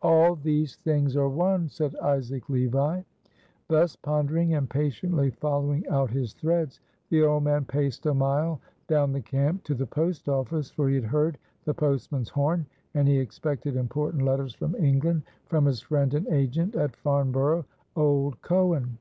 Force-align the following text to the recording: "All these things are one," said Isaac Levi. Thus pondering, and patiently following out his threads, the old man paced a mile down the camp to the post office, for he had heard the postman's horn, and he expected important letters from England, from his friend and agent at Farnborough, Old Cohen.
"All 0.00 0.36
these 0.36 0.76
things 0.76 1.16
are 1.18 1.28
one," 1.28 1.68
said 1.68 1.94
Isaac 1.96 2.48
Levi. 2.48 3.02
Thus 3.68 3.94
pondering, 3.94 4.54
and 4.54 4.70
patiently 4.70 5.32
following 5.32 5.86
out 5.88 6.08
his 6.10 6.32
threads, 6.32 6.80
the 7.10 7.22
old 7.22 7.44
man 7.44 7.66
paced 7.66 8.06
a 8.06 8.14
mile 8.14 8.58
down 8.88 9.12
the 9.12 9.20
camp 9.20 9.64
to 9.64 9.74
the 9.74 9.84
post 9.84 10.30
office, 10.30 10.70
for 10.70 10.88
he 10.88 10.94
had 10.94 11.04
heard 11.04 11.36
the 11.66 11.74
postman's 11.74 12.30
horn, 12.30 12.64
and 12.94 13.06
he 13.06 13.18
expected 13.18 13.76
important 13.76 14.22
letters 14.24 14.54
from 14.54 14.74
England, 14.76 15.24
from 15.44 15.66
his 15.66 15.82
friend 15.82 16.14
and 16.14 16.26
agent 16.28 16.74
at 16.74 16.96
Farnborough, 16.96 17.66
Old 17.96 18.40
Cohen. 18.40 18.96